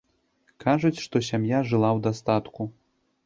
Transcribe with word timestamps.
Кажуць, 0.63 0.97
што 1.05 1.21
сям'я 1.27 1.59
жыла 1.73 1.89
ў 1.97 1.99
дастатку. 2.07 2.61